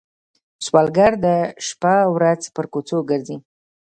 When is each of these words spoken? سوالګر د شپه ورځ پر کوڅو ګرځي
سوالګر 0.65 1.13
د 1.25 1.27
شپه 1.67 1.95
ورځ 2.15 2.41
پر 2.55 2.65
کوڅو 2.73 2.97
ګرځي 3.09 3.37